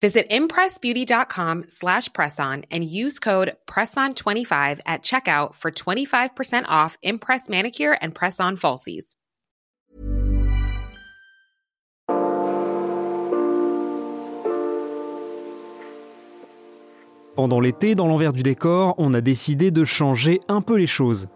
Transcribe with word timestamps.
Visit 0.00 0.30
impressbeauty.com 0.30 1.64
slash 1.68 2.08
presson 2.10 2.64
and 2.70 2.82
use 2.84 3.18
code 3.18 3.52
PRESSON25 3.66 4.80
at 4.86 5.02
checkout 5.02 5.54
for 5.54 5.70
25% 5.70 6.64
off 6.68 6.96
Impress 7.02 7.48
Manicure 7.50 7.98
and 8.00 8.14
Press-On 8.14 8.56
Falsies. 8.56 9.14
Pendant 17.36 17.60
l'été, 17.60 17.94
dans 17.94 18.06
l'envers 18.06 18.34
du 18.34 18.42
décor, 18.42 18.94
on 18.98 19.14
a 19.14 19.22
décidé 19.22 19.70
de 19.70 19.84
changer 19.86 20.40
un 20.48 20.60
peu 20.60 20.76
les 20.76 20.86
choses. 20.86 21.28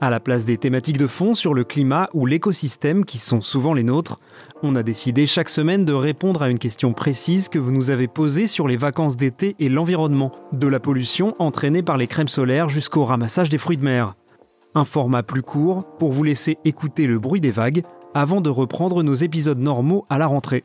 À 0.00 0.10
la 0.10 0.18
place 0.18 0.44
des 0.44 0.58
thématiques 0.58 0.98
de 0.98 1.06
fond 1.06 1.34
sur 1.34 1.54
le 1.54 1.62
climat 1.62 2.08
ou 2.14 2.26
l'écosystème 2.26 3.04
qui 3.04 3.18
sont 3.18 3.40
souvent 3.40 3.72
les 3.72 3.84
nôtres, 3.84 4.18
on 4.62 4.76
a 4.76 4.82
décidé 4.82 5.26
chaque 5.26 5.48
semaine 5.48 5.84
de 5.84 5.92
répondre 5.92 6.42
à 6.42 6.48
une 6.48 6.58
question 6.58 6.92
précise 6.92 7.48
que 7.48 7.58
vous 7.58 7.72
nous 7.72 7.90
avez 7.90 8.08
posée 8.08 8.46
sur 8.46 8.68
les 8.68 8.76
vacances 8.76 9.16
d'été 9.16 9.56
et 9.58 9.68
l'environnement, 9.68 10.32
de 10.52 10.68
la 10.68 10.80
pollution 10.80 11.34
entraînée 11.38 11.82
par 11.82 11.96
les 11.96 12.06
crèmes 12.06 12.28
solaires 12.28 12.68
jusqu'au 12.68 13.04
ramassage 13.04 13.48
des 13.48 13.58
fruits 13.58 13.76
de 13.76 13.84
mer. 13.84 14.14
Un 14.74 14.84
format 14.84 15.22
plus 15.22 15.42
court 15.42 15.84
pour 15.98 16.12
vous 16.12 16.22
laisser 16.22 16.58
écouter 16.64 17.06
le 17.06 17.18
bruit 17.18 17.40
des 17.40 17.50
vagues 17.50 17.82
avant 18.14 18.40
de 18.40 18.50
reprendre 18.50 19.02
nos 19.02 19.14
épisodes 19.14 19.58
normaux 19.58 20.06
à 20.08 20.18
la 20.18 20.26
rentrée. 20.26 20.64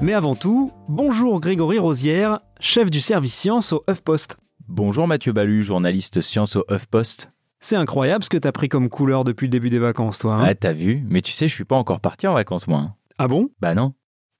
Mais 0.00 0.14
avant 0.14 0.34
tout, 0.34 0.72
bonjour 0.88 1.40
Grégory 1.40 1.78
Rosière, 1.78 2.40
chef 2.58 2.90
du 2.90 3.00
service 3.00 3.34
science 3.34 3.72
au 3.72 3.84
HuffPost. 3.88 4.38
Bonjour 4.68 5.06
Mathieu 5.06 5.32
Balu, 5.32 5.62
journaliste 5.62 6.20
science 6.20 6.56
au 6.56 6.64
HuffPost. 6.70 7.30
C'est 7.60 7.76
incroyable 7.76 8.24
ce 8.24 8.30
que 8.30 8.38
t'as 8.38 8.52
pris 8.52 8.68
comme 8.70 8.88
couleur 8.88 9.24
depuis 9.24 9.46
le 9.46 9.50
début 9.50 9.68
des 9.68 9.78
vacances, 9.78 10.18
toi. 10.20 10.34
hein 10.36 10.44
Ah, 10.46 10.54
t'as 10.54 10.72
vu 10.72 11.04
Mais 11.10 11.20
tu 11.20 11.32
sais, 11.32 11.48
je 11.48 11.54
suis 11.54 11.64
pas 11.66 11.76
encore 11.76 12.00
parti 12.00 12.26
en 12.26 12.32
vacances, 12.34 12.66
moi. 12.66 12.78
hein. 12.78 12.94
ah 13.18 13.28
bon? 13.28 13.50
Bah 13.60 13.74
non. 13.74 13.92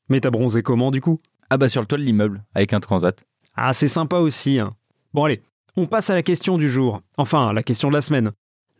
Mais 0.08 0.20
t'as 0.20 0.30
bronzé 0.30 0.62
comment 0.62 0.90
du 0.90 1.02
coup? 1.02 1.18
Ah 1.50 1.58
bah 1.58 1.68
sur 1.68 1.82
le 1.82 1.86
toit 1.86 1.98
de 1.98 2.04
l'immeuble, 2.04 2.42
avec 2.54 2.72
un 2.72 2.80
transat. 2.80 3.22
Ah, 3.54 3.72
c'est 3.74 3.88
sympa 3.88 4.16
aussi. 4.16 4.58
hein. 4.58 4.74
Bon 5.12 5.24
allez, 5.24 5.42
on 5.76 5.86
passe 5.86 6.08
à 6.08 6.14
la 6.14 6.22
question 6.22 6.56
du 6.56 6.70
jour. 6.70 7.02
Enfin, 7.18 7.52
la 7.52 7.62
question 7.62 7.88
de 7.88 7.94
la 7.94 8.00
semaine. 8.00 8.30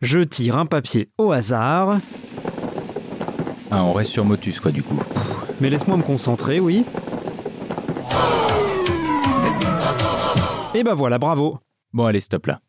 Je 0.01 0.19
tire 0.19 0.57
un 0.57 0.65
papier 0.65 1.09
au 1.19 1.31
hasard. 1.31 1.99
Ah, 3.71 3.85
on 3.85 3.93
reste 3.93 4.11
sur 4.11 4.25
Motus, 4.25 4.59
quoi, 4.59 4.71
du 4.71 4.83
coup. 4.83 4.99
Mais 5.61 5.69
laisse-moi 5.69 5.95
me 5.95 6.03
concentrer, 6.03 6.59
oui. 6.59 6.83
Et 10.75 10.83
bah 10.83 10.93
voilà, 10.93 11.17
bravo. 11.17 11.57
Bon, 11.93 12.05
allez, 12.05 12.19
stop 12.19 12.47
là. 12.47 12.59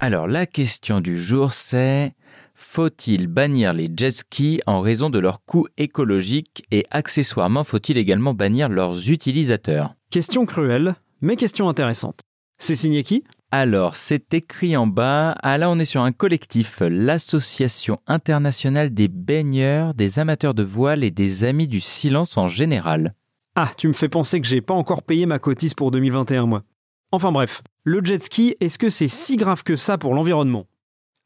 Alors, 0.00 0.26
la 0.26 0.46
question 0.46 1.00
du 1.00 1.20
jour, 1.20 1.52
c'est... 1.52 2.14
Faut-il 2.54 3.28
bannir 3.28 3.72
les 3.72 3.88
jet 3.96 4.10
skis 4.10 4.60
en 4.66 4.80
raison 4.80 5.10
de 5.10 5.20
leur 5.20 5.44
coût 5.44 5.68
écologique 5.76 6.64
et 6.72 6.84
accessoirement 6.90 7.62
faut-il 7.62 7.96
également 7.96 8.34
bannir 8.34 8.68
leurs 8.68 9.10
utilisateurs? 9.10 9.94
Question 10.10 10.44
cruelle, 10.44 10.96
mais 11.20 11.36
question 11.36 11.68
intéressante. 11.68 12.18
C'est 12.58 12.74
signé 12.74 13.04
qui? 13.04 13.22
Alors, 13.50 13.96
c'est 13.96 14.34
écrit 14.34 14.76
en 14.76 14.86
bas. 14.86 15.34
Ah 15.42 15.56
là, 15.56 15.70
on 15.70 15.78
est 15.78 15.86
sur 15.86 16.02
un 16.02 16.12
collectif, 16.12 16.82
l'Association 16.82 17.98
internationale 18.06 18.92
des 18.92 19.08
baigneurs, 19.08 19.94
des 19.94 20.18
amateurs 20.18 20.52
de 20.52 20.62
voile 20.62 21.02
et 21.02 21.10
des 21.10 21.44
amis 21.44 21.66
du 21.66 21.80
silence 21.80 22.36
en 22.36 22.46
général. 22.46 23.14
Ah, 23.54 23.70
tu 23.74 23.88
me 23.88 23.94
fais 23.94 24.10
penser 24.10 24.42
que 24.42 24.46
j'ai 24.46 24.60
pas 24.60 24.74
encore 24.74 25.02
payé 25.02 25.24
ma 25.24 25.38
cotise 25.38 25.72
pour 25.72 25.90
2021, 25.90 26.44
moi. 26.44 26.62
Enfin 27.10 27.32
bref, 27.32 27.62
le 27.84 28.04
jet 28.04 28.22
ski, 28.22 28.54
est-ce 28.60 28.78
que 28.78 28.90
c'est 28.90 29.08
si 29.08 29.36
grave 29.36 29.62
que 29.62 29.76
ça 29.76 29.96
pour 29.96 30.12
l'environnement? 30.12 30.66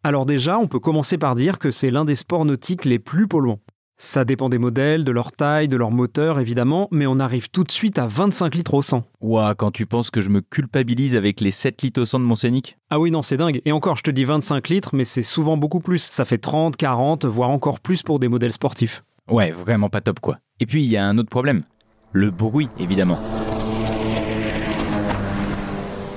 Alors 0.04 0.24
déjà, 0.24 0.60
on 0.60 0.68
peut 0.68 0.78
commencer 0.78 1.18
par 1.18 1.34
dire 1.34 1.58
que 1.58 1.72
c'est 1.72 1.90
l'un 1.90 2.04
des 2.04 2.14
sports 2.14 2.44
nautiques 2.44 2.84
les 2.84 3.00
plus 3.00 3.26
polluants. 3.26 3.58
Ça 4.04 4.24
dépend 4.24 4.48
des 4.48 4.58
modèles, 4.58 5.04
de 5.04 5.12
leur 5.12 5.30
taille, 5.30 5.68
de 5.68 5.76
leur 5.76 5.92
moteur 5.92 6.40
évidemment, 6.40 6.88
mais 6.90 7.06
on 7.06 7.20
arrive 7.20 7.50
tout 7.50 7.62
de 7.62 7.70
suite 7.70 8.00
à 8.00 8.06
25 8.06 8.56
litres 8.56 8.74
au 8.74 8.82
100. 8.82 9.04
Ouah, 9.20 9.54
quand 9.54 9.70
tu 9.70 9.86
penses 9.86 10.10
que 10.10 10.20
je 10.20 10.28
me 10.28 10.40
culpabilise 10.40 11.14
avec 11.14 11.40
les 11.40 11.52
7 11.52 11.82
litres 11.82 12.00
au 12.00 12.04
100 12.04 12.18
de 12.18 12.24
mon 12.24 12.34
scénic 12.34 12.76
Ah 12.90 12.98
oui, 12.98 13.12
non, 13.12 13.22
c'est 13.22 13.36
dingue. 13.36 13.62
Et 13.64 13.70
encore, 13.70 13.94
je 13.94 14.02
te 14.02 14.10
dis 14.10 14.24
25 14.24 14.70
litres, 14.70 14.96
mais 14.96 15.04
c'est 15.04 15.22
souvent 15.22 15.56
beaucoup 15.56 15.78
plus. 15.78 16.02
Ça 16.02 16.24
fait 16.24 16.38
30, 16.38 16.76
40, 16.76 17.26
voire 17.26 17.50
encore 17.50 17.78
plus 17.78 18.02
pour 18.02 18.18
des 18.18 18.26
modèles 18.26 18.52
sportifs. 18.52 19.04
Ouais, 19.30 19.52
vraiment 19.52 19.88
pas 19.88 20.00
top 20.00 20.18
quoi. 20.18 20.40
Et 20.58 20.66
puis, 20.66 20.82
il 20.82 20.90
y 20.90 20.96
a 20.96 21.06
un 21.06 21.16
autre 21.16 21.30
problème. 21.30 21.62
Le 22.10 22.32
bruit, 22.32 22.68
évidemment. 22.80 23.20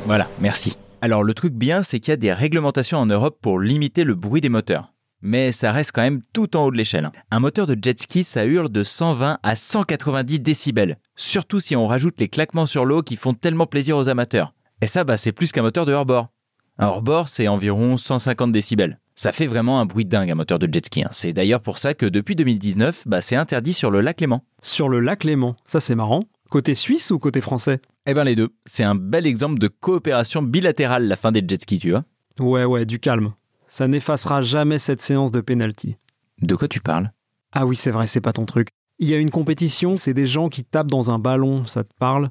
Voilà, 0.08 0.28
merci. 0.42 0.76
Alors, 1.02 1.24
le 1.24 1.36
truc 1.36 1.54
bien, 1.54 1.84
c'est 1.84 2.00
qu'il 2.00 2.12
y 2.12 2.14
a 2.14 2.18
des 2.18 2.34
réglementations 2.34 2.98
en 2.98 3.06
Europe 3.06 3.38
pour 3.44 3.60
limiter 3.60 4.04
le 4.04 4.16
bruit 4.16 4.42
des 4.42 4.50
moteurs. 4.50 4.95
Mais 5.28 5.52
ça 5.52 5.72
reste 5.72 5.92
quand 5.92 6.04
même 6.04 6.22
tout 6.34 6.56
en 6.56 6.66
haut 6.66 6.72
de 6.72 6.78
l'échelle. 6.78 7.12
Un 7.32 7.40
moteur 7.40 7.66
de 7.66 7.76
jet 7.82 8.00
ski, 8.00 8.24
ça 8.24 8.46
hurle 8.46 8.70
de 8.70 8.84
120 8.84 9.40
à 9.42 9.56
190 9.56 10.40
décibels. 10.40 11.00
Surtout 11.16 11.60
si 11.60 11.76
on 11.76 11.88
rajoute 11.88 12.20
les 12.20 12.28
claquements 12.30 12.68
sur 12.68 12.86
l'eau 12.86 13.02
qui 13.02 13.16
font 13.16 13.34
tellement 13.34 13.66
plaisir 13.66 13.98
aux 13.98 14.08
amateurs. 14.08 14.54
Et 14.82 14.88
ça, 14.88 15.04
bah, 15.04 15.18
c'est 15.18 15.32
plus 15.32 15.52
qu'un 15.52 15.64
moteur 15.64 15.88
de 15.88 15.94
hors-bord. 15.94 16.28
Un 16.78 16.86
hors-bord, 16.88 17.28
c'est 17.28 17.48
environ 17.48 17.98
150 17.98 18.52
décibels. 18.52 19.00
Ça 19.16 19.32
fait 19.32 19.48
vraiment 19.48 19.80
un 19.80 19.88
bruit 19.88 20.06
dingue, 20.06 20.30
un 20.30 20.36
moteur 20.36 20.60
de 20.60 20.72
jet 20.72 20.86
ski. 20.86 21.04
hein. 21.04 21.10
C'est 21.10 21.34
d'ailleurs 21.34 21.62
pour 21.62 21.80
ça 21.80 21.96
que 21.96 22.06
depuis 22.06 22.36
2019, 22.36 23.08
bah, 23.08 23.22
c'est 23.22 23.36
interdit 23.36 23.74
sur 23.74 23.90
le 23.90 24.02
lac 24.02 24.22
Léman. 24.22 24.44
Sur 24.62 24.90
le 24.90 25.00
lac 25.00 25.24
Léman, 25.24 25.56
ça 25.66 25.80
c'est 25.80 25.96
marrant. 25.96 26.22
Côté 26.52 26.76
suisse 26.76 27.10
ou 27.10 27.18
côté 27.18 27.42
français? 27.42 27.80
Eh 28.06 28.14
ben 28.14 28.26
les 28.26 28.36
deux. 28.36 28.50
C'est 28.68 28.84
un 28.84 28.94
bel 28.94 29.26
exemple 29.26 29.58
de 29.58 29.68
coopération 29.70 30.44
bilatérale 30.44 31.08
la 31.08 31.16
fin 31.16 31.32
des 31.32 31.44
jet 31.48 31.60
skis, 31.60 31.80
tu 31.80 31.90
vois. 31.90 32.04
Ouais, 32.40 32.66
ouais, 32.66 32.86
du 32.86 33.00
calme. 33.00 33.34
Ça 33.68 33.88
n'effacera 33.88 34.42
jamais 34.42 34.80
cette 34.80 35.02
séance 35.02 35.32
de 35.32 35.42
penalty. 35.42 35.98
De 36.42 36.56
quoi 36.56 36.68
tu 36.68 36.80
parles? 36.80 37.12
Ah 37.52 37.66
oui, 37.66 37.76
c'est 37.76 37.92
vrai, 37.92 38.08
c'est 38.08 38.22
pas 38.22 38.34
ton 38.34 38.46
truc. 38.46 38.70
Il 39.00 39.10
y 39.10 39.14
a 39.14 39.18
une 39.18 39.32
compétition, 39.32 39.98
c'est 39.98 40.14
des 40.14 40.28
gens 40.28 40.50
qui 40.50 40.64
tapent 40.64 40.92
dans 40.92 41.12
un 41.12 41.20
ballon, 41.20 41.66
ça 41.66 41.84
te 41.84 41.94
parle? 42.00 42.30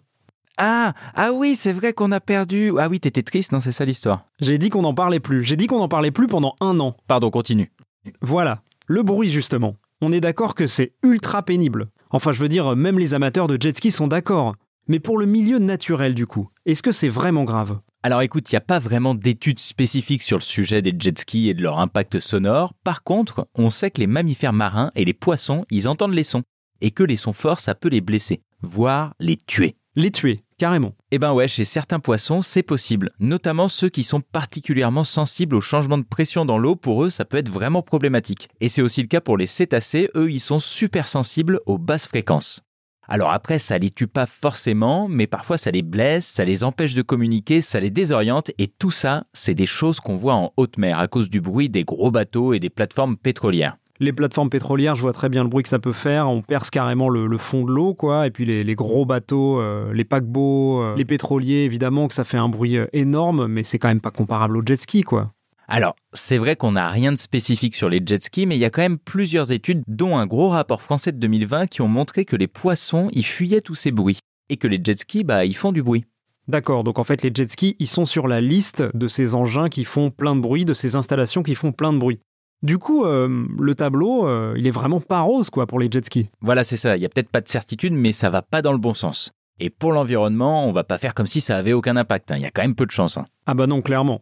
Ah, 0.56 0.94
ah 1.14 1.32
oui, 1.32 1.56
c'est 1.56 1.72
vrai 1.72 1.92
qu'on 1.92 2.12
a 2.12 2.20
perdu. 2.20 2.72
Ah 2.78 2.88
oui, 2.88 3.00
t'étais 3.00 3.22
triste, 3.22 3.52
non 3.52 3.60
C'est 3.60 3.72
ça 3.72 3.84
l'histoire. 3.84 4.26
J'ai 4.40 4.56
dit 4.56 4.70
qu'on 4.70 4.82
n'en 4.82 4.94
parlait 4.94 5.20
plus. 5.20 5.42
J'ai 5.42 5.56
dit 5.56 5.66
qu'on 5.66 5.78
n'en 5.78 5.88
parlait 5.88 6.12
plus 6.12 6.28
pendant 6.28 6.54
un 6.60 6.78
an. 6.78 6.96
Pardon, 7.08 7.30
continue. 7.30 7.72
Voilà, 8.20 8.62
le 8.86 9.02
bruit 9.02 9.30
justement. 9.30 9.76
On 10.00 10.12
est 10.12 10.20
d'accord 10.20 10.54
que 10.54 10.66
c'est 10.66 10.92
ultra 11.02 11.42
pénible. 11.42 11.88
Enfin, 12.10 12.32
je 12.32 12.40
veux 12.40 12.48
dire, 12.48 12.76
même 12.76 12.98
les 12.98 13.14
amateurs 13.14 13.48
de 13.48 13.60
jet 13.60 13.76
ski 13.76 13.90
sont 13.90 14.06
d'accord. 14.06 14.54
Mais 14.86 15.00
pour 15.00 15.18
le 15.18 15.26
milieu 15.26 15.58
naturel 15.58 16.14
du 16.14 16.26
coup, 16.26 16.50
est-ce 16.66 16.82
que 16.82 16.92
c'est 16.92 17.08
vraiment 17.08 17.44
grave? 17.44 17.80
Alors 18.06 18.20
écoute, 18.20 18.52
il 18.52 18.54
n'y 18.54 18.58
a 18.58 18.60
pas 18.60 18.78
vraiment 18.78 19.14
d'études 19.14 19.60
spécifiques 19.60 20.20
sur 20.20 20.36
le 20.36 20.42
sujet 20.42 20.82
des 20.82 20.94
jet 20.98 21.18
skis 21.18 21.48
et 21.48 21.54
de 21.54 21.62
leur 21.62 21.78
impact 21.78 22.20
sonore. 22.20 22.74
Par 22.84 23.02
contre, 23.02 23.48
on 23.54 23.70
sait 23.70 23.90
que 23.90 23.98
les 23.98 24.06
mammifères 24.06 24.52
marins 24.52 24.90
et 24.94 25.06
les 25.06 25.14
poissons, 25.14 25.64
ils 25.70 25.88
entendent 25.88 26.12
les 26.12 26.22
sons. 26.22 26.42
Et 26.82 26.90
que 26.90 27.02
les 27.02 27.16
sons 27.16 27.32
forts, 27.32 27.60
ça 27.60 27.74
peut 27.74 27.88
les 27.88 28.02
blesser, 28.02 28.42
voire 28.60 29.14
les 29.20 29.38
tuer. 29.38 29.76
Les 29.96 30.10
tuer, 30.10 30.44
carrément. 30.58 30.92
Eh 31.12 31.18
ben 31.18 31.32
ouais, 31.32 31.48
chez 31.48 31.64
certains 31.64 31.98
poissons, 31.98 32.42
c'est 32.42 32.62
possible. 32.62 33.10
Notamment 33.20 33.68
ceux 33.68 33.88
qui 33.88 34.04
sont 34.04 34.20
particulièrement 34.20 35.04
sensibles 35.04 35.56
au 35.56 35.62
changement 35.62 35.96
de 35.96 36.02
pression 36.02 36.44
dans 36.44 36.58
l'eau, 36.58 36.76
pour 36.76 37.04
eux, 37.04 37.10
ça 37.10 37.24
peut 37.24 37.38
être 37.38 37.48
vraiment 37.50 37.80
problématique. 37.80 38.50
Et 38.60 38.68
c'est 38.68 38.82
aussi 38.82 39.00
le 39.00 39.08
cas 39.08 39.22
pour 39.22 39.38
les 39.38 39.46
cétacés, 39.46 40.10
eux, 40.14 40.30
ils 40.30 40.40
sont 40.40 40.58
super 40.58 41.08
sensibles 41.08 41.60
aux 41.64 41.78
basses 41.78 42.06
fréquences. 42.06 42.63
Alors 43.08 43.30
après, 43.30 43.58
ça 43.58 43.78
les 43.78 43.90
tue 43.90 44.06
pas 44.06 44.26
forcément, 44.26 45.08
mais 45.08 45.26
parfois 45.26 45.58
ça 45.58 45.70
les 45.70 45.82
blesse, 45.82 46.26
ça 46.26 46.44
les 46.44 46.64
empêche 46.64 46.94
de 46.94 47.02
communiquer, 47.02 47.60
ça 47.60 47.80
les 47.80 47.90
désoriente, 47.90 48.50
et 48.58 48.66
tout 48.68 48.90
ça, 48.90 49.24
c'est 49.32 49.54
des 49.54 49.66
choses 49.66 50.00
qu'on 50.00 50.16
voit 50.16 50.34
en 50.34 50.52
haute 50.56 50.78
mer 50.78 50.98
à 50.98 51.08
cause 51.08 51.30
du 51.30 51.40
bruit 51.40 51.68
des 51.68 51.84
gros 51.84 52.10
bateaux 52.10 52.52
et 52.52 52.60
des 52.60 52.70
plateformes 52.70 53.16
pétrolières. 53.16 53.76
Les 54.00 54.12
plateformes 54.12 54.50
pétrolières, 54.50 54.96
je 54.96 55.02
vois 55.02 55.12
très 55.12 55.28
bien 55.28 55.44
le 55.44 55.48
bruit 55.48 55.62
que 55.62 55.68
ça 55.68 55.78
peut 55.78 55.92
faire. 55.92 56.28
On 56.28 56.42
perce 56.42 56.68
carrément 56.70 57.08
le, 57.08 57.38
fond 57.38 57.64
de 57.64 57.70
l'eau, 57.70 57.94
quoi. 57.94 58.26
Et 58.26 58.30
puis 58.30 58.44
les, 58.44 58.64
les 58.64 58.74
gros 58.74 59.06
bateaux, 59.06 59.60
euh, 59.60 59.92
les 59.92 60.04
paquebots, 60.04 60.82
euh, 60.82 60.96
les 60.96 61.04
pétroliers, 61.04 61.62
évidemment 61.64 62.08
que 62.08 62.14
ça 62.14 62.24
fait 62.24 62.36
un 62.36 62.48
bruit 62.48 62.76
euh, 62.76 62.86
énorme, 62.92 63.46
mais 63.46 63.62
c'est 63.62 63.78
quand 63.78 63.88
même 63.88 64.00
pas 64.00 64.10
comparable 64.10 64.56
au 64.56 64.62
jet 64.66 64.80
ski, 64.80 65.02
quoi. 65.02 65.32
Alors, 65.66 65.96
c'est 66.12 66.38
vrai 66.38 66.56
qu'on 66.56 66.72
n'a 66.72 66.88
rien 66.90 67.12
de 67.12 67.16
spécifique 67.18 67.74
sur 67.74 67.88
les 67.88 68.02
jet 68.04 68.22
skis, 68.22 68.46
mais 68.46 68.56
il 68.56 68.60
y 68.60 68.64
a 68.66 68.70
quand 68.70 68.82
même 68.82 68.98
plusieurs 68.98 69.50
études, 69.52 69.82
dont 69.86 70.16
un 70.18 70.26
gros 70.26 70.50
rapport 70.50 70.82
français 70.82 71.12
de 71.12 71.18
2020, 71.18 71.66
qui 71.68 71.80
ont 71.82 71.88
montré 71.88 72.24
que 72.24 72.36
les 72.36 72.48
poissons, 72.48 73.08
ils 73.12 73.24
fuyaient 73.24 73.62
tous 73.62 73.74
ces 73.74 73.90
bruits. 73.90 74.18
Et 74.50 74.56
que 74.58 74.68
les 74.68 74.80
jet 74.82 74.98
skis, 74.98 75.24
bah, 75.24 75.44
ils 75.46 75.56
font 75.56 75.72
du 75.72 75.82
bruit. 75.82 76.04
D'accord, 76.48 76.84
donc 76.84 76.98
en 76.98 77.04
fait 77.04 77.22
les 77.22 77.30
jet 77.34 77.50
skis, 77.50 77.74
ils 77.78 77.86
sont 77.86 78.04
sur 78.04 78.28
la 78.28 78.42
liste 78.42 78.82
de 78.92 79.08
ces 79.08 79.34
engins 79.34 79.70
qui 79.70 79.84
font 79.84 80.10
plein 80.10 80.36
de 80.36 80.42
bruit, 80.42 80.66
de 80.66 80.74
ces 80.74 80.94
installations 80.96 81.42
qui 81.42 81.54
font 81.54 81.72
plein 81.72 81.94
de 81.94 81.98
bruit. 81.98 82.20
Du 82.62 82.76
coup, 82.76 83.06
euh, 83.06 83.46
le 83.58 83.74
tableau, 83.74 84.26
euh, 84.28 84.54
il 84.58 84.66
est 84.66 84.70
vraiment 84.70 85.00
pas 85.00 85.20
rose 85.20 85.48
quoi 85.48 85.66
pour 85.66 85.78
les 85.80 85.88
jet 85.90 86.04
skis. 86.04 86.28
Voilà, 86.42 86.62
c'est 86.62 86.76
ça. 86.76 86.96
Il 86.98 87.02
y 87.02 87.06
a 87.06 87.08
peut-être 87.08 87.30
pas 87.30 87.40
de 87.40 87.48
certitude, 87.48 87.94
mais 87.94 88.12
ça 88.12 88.28
va 88.28 88.42
pas 88.42 88.60
dans 88.60 88.72
le 88.72 88.78
bon 88.78 88.92
sens. 88.92 89.32
Et 89.60 89.70
pour 89.70 89.92
l'environnement, 89.92 90.66
on 90.68 90.72
va 90.72 90.84
pas 90.84 90.98
faire 90.98 91.14
comme 91.14 91.26
si 91.26 91.40
ça 91.40 91.56
avait 91.56 91.72
aucun 91.72 91.96
impact. 91.96 92.30
hein. 92.32 92.36
Il 92.36 92.42
y 92.42 92.46
a 92.46 92.50
quand 92.50 92.62
même 92.62 92.74
peu 92.74 92.84
de 92.84 92.90
chance. 92.90 93.16
hein. 93.16 93.24
Ah 93.46 93.54
bah 93.54 93.66
non, 93.66 93.80
clairement. 93.80 94.20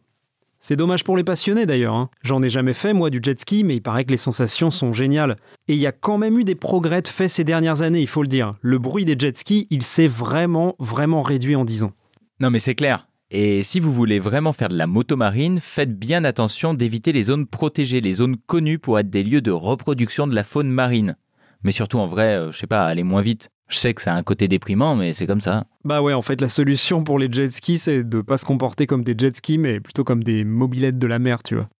C'est 0.64 0.76
dommage 0.76 1.03
pour 1.03 1.17
les 1.17 1.25
passionnés 1.25 1.67
d'ailleurs. 1.67 1.97
hein. 1.97 2.09
J'en 2.23 2.41
ai 2.41 2.49
jamais 2.49 2.73
fait 2.73 2.93
moi 2.93 3.11
du 3.11 3.19
jet 3.20 3.38
ski, 3.41 3.64
mais 3.64 3.75
il 3.75 3.81
paraît 3.81 4.05
que 4.05 4.12
les 4.12 4.17
sensations 4.17 4.70
sont 4.70 4.93
géniales. 4.93 5.37
Et 5.67 5.75
il 5.75 5.81
y 5.81 5.88
a 5.88 5.93
quand 5.93 6.19
même 6.19 6.38
eu 6.38 6.44
des 6.44 6.55
progrès 6.55 7.03
de 7.03 7.09
fait 7.09 7.26
ces 7.26 7.43
dernières 7.43 7.82
années, 7.82 8.00
il 8.00 8.06
faut 8.06 8.23
le 8.23 8.29
dire. 8.29 8.55
Le 8.61 8.79
bruit 8.79 9.05
des 9.05 9.17
jet 9.19 9.37
skis, 9.37 9.67
il 9.70 9.82
s'est 9.82 10.06
vraiment, 10.06 10.76
vraiment 10.79 11.20
réduit 11.20 11.56
en 11.56 11.64
10 11.64 11.82
ans. 11.82 11.93
Non, 12.38 12.50
mais 12.50 12.61
c'est 12.61 12.76
clair. 12.76 13.09
Et 13.32 13.64
si 13.64 13.81
vous 13.81 13.93
voulez 13.93 14.20
vraiment 14.20 14.53
faire 14.53 14.69
de 14.69 14.76
la 14.76 14.87
moto 14.87 15.17
marine, 15.17 15.59
faites 15.59 15.99
bien 15.99 16.23
attention 16.23 16.75
d'éviter 16.75 17.11
les 17.11 17.25
zones 17.25 17.49
protégées, 17.49 18.00
les 18.00 18.12
zones 18.12 18.37
connues 18.37 18.79
pour 18.79 19.00
être 19.00 19.11
des 19.11 19.25
lieux 19.25 19.41
de 19.41 19.50
reproduction 19.50 20.29
de 20.29 20.35
la 20.37 20.44
faune 20.44 20.70
marine. 20.70 21.17
Mais 21.64 21.73
surtout, 21.73 21.99
en 21.99 22.06
vrai, 22.06 22.37
euh, 22.37 22.53
je 22.53 22.59
sais 22.59 22.69
pas, 22.69 22.85
allez 22.85 23.03
moins 23.03 23.23
vite. 23.23 23.50
Je 23.72 23.78
sais 23.78 23.94
que 23.94 24.02
ça 24.02 24.12
a 24.12 24.16
un 24.19 24.22
côté 24.22 24.48
déprimant, 24.48 24.94
mais 24.94 25.14
c'est 25.14 25.26
comme 25.26 25.40
ça. 25.40 25.64
Bah 25.82 26.02
ouais, 26.02 26.12
en 26.12 26.20
fait, 26.20 26.42
la 26.42 26.50
solution 26.50 27.04
pour 27.04 27.19
les 27.19 27.32
jet 27.32 27.48
skis, 27.48 27.78
c'est 27.78 28.04
de 28.04 28.20
pas 28.20 28.36
se 28.36 28.44
comporter 28.44 28.86
comme 28.86 29.02
des 29.02 29.14
jet 29.16 29.34
skis, 29.34 29.56
mais 29.56 29.80
plutôt 29.80 30.04
comme 30.04 30.22
des 30.22 30.44
mobilettes 30.44 30.98
de 30.98 31.06
la 31.06 31.19
mer, 31.19 31.42
tu 31.42 31.54
vois. 31.54 31.70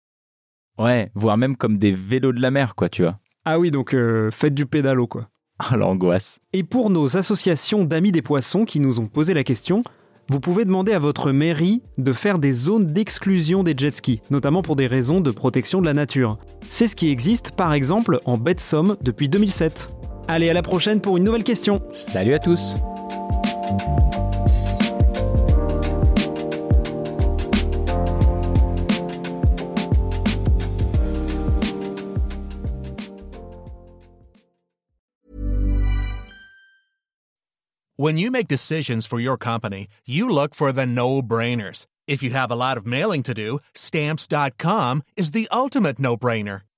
Ouais, 0.79 1.11
voire 1.15 1.37
même 1.37 1.55
comme 1.55 1.77
des 1.77 1.93
vélos 1.93 2.33
de 2.33 2.41
la 2.41 2.51
mer, 2.51 2.77
quoi, 2.77 2.89
tu 2.89 3.03
vois. 3.03 3.19
Ah 3.45 3.59
oui, 3.59 3.71
donc 3.71 3.93
euh, 3.93 4.31
faites 4.31 4.55
du 4.55 4.65
pédalo, 4.65 5.07
quoi. 5.07 5.29
Ah, 5.59 5.77
l'angoisse. 5.77 6.41
Et 6.55 6.63
pour 6.63 6.89
nos 6.89 7.19
associations 7.19 7.85
d'amis 7.85 8.11
des 8.11 8.23
poissons 8.23 8.65
qui 8.65 8.81
nous 8.81 8.99
ont 8.99 9.07
posé 9.07 9.35
la 9.35 9.45
question, 9.45 9.85
vous 10.31 10.41
pouvez 10.41 10.65
demander 10.65 10.95
à 10.95 10.99
votre 10.99 11.31
mairie 11.31 11.83
de 11.99 12.15
faire 12.15 12.39
des 12.39 12.53
zones 12.53 12.87
d'exclusion 12.87 13.63
des 13.63 13.75
jet 13.77 13.95
skis, 13.95 14.23
notamment 14.31 14.63
pour 14.63 14.77
des 14.77 14.87
raisons 14.87 15.21
de 15.21 15.31
protection 15.31 15.83
de 15.83 15.87
la 15.87 15.93
nature. 15.93 16.39
C'est 16.71 16.89
ce 16.89 16.97
qui 16.97 17.11
existe 17.11 17.53
par 17.55 17.75
exemple 17.75 18.19
en 18.25 18.39
baie 18.39 18.55
de 18.55 18.61
Somme 18.61 18.97
depuis 19.03 19.29
2007. 19.29 19.91
Allez, 20.29 20.51
à 20.51 20.55
la 20.55 20.63
prochaine 20.63 21.01
pour 21.01 21.17
une 21.17 21.25
nouvelle 21.25 21.45
question. 21.45 21.81
Salut 21.93 22.35
à 22.35 22.39
tous 22.39 22.77
When 37.97 38.19
you 38.19 38.33
make 38.33 38.49
decisions 38.49 39.07
for 39.07 39.21
your 39.21 39.37
company, 39.37 39.87
you 40.05 40.29
look 40.29 40.57
for 40.57 40.73
the 40.73 40.87
no-brainers. 40.87 41.87
If 42.09 42.21
you 42.21 42.31
have 42.31 42.51
a 42.51 42.57
lot 42.57 42.77
of 42.77 42.85
mailing 42.85 43.23
to 43.23 43.33
do, 43.33 43.61
stamps.com 43.75 45.05
is 45.17 45.31
the 45.31 45.47
ultimate 45.53 46.01
no-brainer. 46.01 46.63